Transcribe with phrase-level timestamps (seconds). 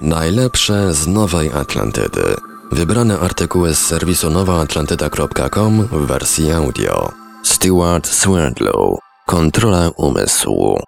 [0.00, 2.34] Najlepsze z Nowej Atlantydy.
[2.72, 7.12] Wybrane artykuły z serwisu nowaatlantyda.com w wersji audio.
[7.42, 8.98] Stewart Swerdlow.
[9.26, 10.80] Kontrola umysłu.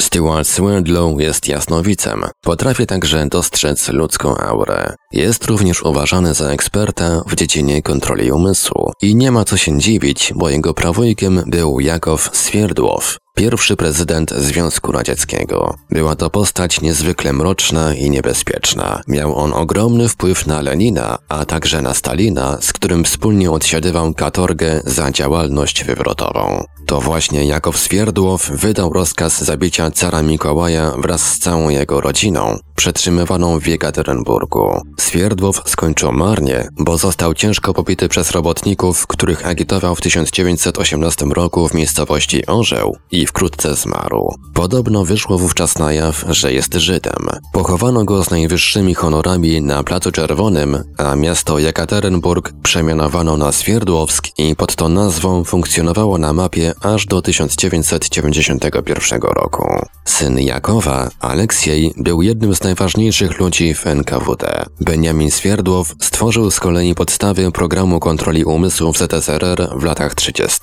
[0.00, 2.24] Stewart Swerdlow jest jasnowicem.
[2.42, 4.94] Potrafi także dostrzec ludzką aurę.
[5.12, 8.92] Jest również uważany za eksperta w dziedzinie kontroli umysłu.
[9.02, 14.92] I nie ma co się dziwić, bo jego prawojkiem był Jakow Swierdłow, Pierwszy prezydent Związku
[14.92, 15.74] Radzieckiego.
[15.90, 19.00] Była to postać niezwykle mroczna i niebezpieczna.
[19.08, 24.80] Miał on ogromny wpływ na Lenina, a także na Stalina, z którym wspólnie odsiadywał katorgę
[24.84, 26.64] za działalność wywrotową.
[26.86, 33.60] To właśnie Jakow Swierdłow wydał rozkaz zabicia cara Mikołaja wraz z całą jego rodziną, przetrzymywaną
[33.60, 34.80] w Jekaterinburgu.
[34.98, 41.74] Swierdłow skończył marnie, bo został ciężko pobity przez robotników, których agitował w 1918 roku w
[41.74, 44.34] miejscowości Orzeł i wkrótce zmarł.
[44.54, 47.28] Podobno wyszło wówczas na jaw, że jest Żydem.
[47.52, 54.56] Pochowano go z najwyższymi honorami na Placu Czerwonym, a miasto Jekaterinburg przemianowano na Swierdłowsk i
[54.56, 59.66] pod tą nazwą funkcjonowało na mapie aż do 1991 roku.
[60.04, 64.64] Syn Jakowa, Aleksiej, był jednym z najważniejszych ludzi w NKWD.
[64.80, 70.58] Beniamin Swierdłow stworzył z kolei podstawy programu kontroli umysłu w ZSRR w latach 30.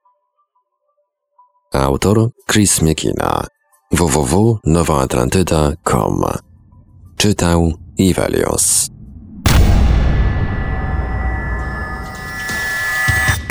[1.73, 3.47] Autor Chris McKenna
[3.93, 6.23] www.nowaatlantyda.com
[7.17, 8.92] Czytał Ivelios